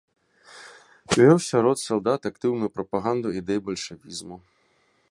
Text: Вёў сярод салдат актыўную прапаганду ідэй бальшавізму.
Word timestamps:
Вёў 1.17 1.37
сярод 1.49 1.77
салдат 1.85 2.21
актыўную 2.31 2.69
прапаганду 2.79 3.27
ідэй 3.43 3.59
бальшавізму. 3.71 4.37